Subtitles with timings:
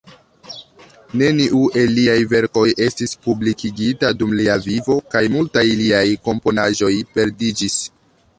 [1.21, 7.79] Neniu el liaj verkoj estis publikigita dum lia vivo, kaj multaj liaj komponaĵoj perdiĝis.